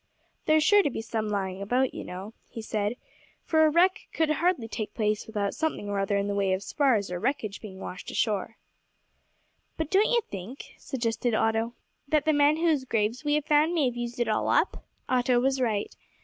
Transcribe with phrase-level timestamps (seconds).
[0.47, 2.95] "There's sure to be some lying about, you know," he said,
[3.45, 6.63] "for a wreck could hardly take place without something or other in the way of
[6.63, 8.57] spars or wreckage being washed ashore."
[9.77, 11.75] "But don't you think," suggested Otto,
[12.07, 15.39] "that the men whose graves we have found may have used it all up?" Otto
[15.39, 15.95] was right.